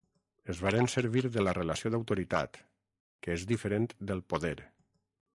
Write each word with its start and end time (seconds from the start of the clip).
Es 0.51 0.59
varen 0.67 0.87
servir 0.93 1.21
de 1.35 1.43
la 1.47 1.51
relació 1.57 1.91
d'autoritat, 1.95 2.59
que 3.27 3.35
és 3.41 3.45
diferent 3.51 3.85
del 4.13 4.23
poder. 4.35 4.55